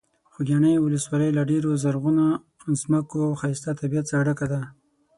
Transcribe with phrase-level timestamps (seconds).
[0.31, 2.25] خوږیاڼي ولسوالۍ له ډېرو زرغونو
[2.81, 4.61] ځمکو او ښایسته طبیعت څخه ډکه ده.